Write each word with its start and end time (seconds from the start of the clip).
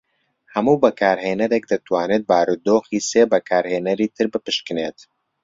هەموو 0.53 0.81
بەکارهێەرێک 0.83 1.63
دەتوانێت 1.71 2.23
بارودۆخی 2.29 3.05
سێ 3.09 3.23
بەکارهێنەری 3.33 4.11
تر 4.15 4.25
بپشکنێت. 4.33 4.97